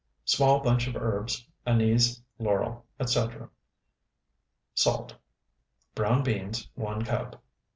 [0.25, 3.51] Small bunch of herbs, anise, laurel, etc.
[4.73, 5.13] Salt.
[5.93, 7.39] Brown beans, 1 cup.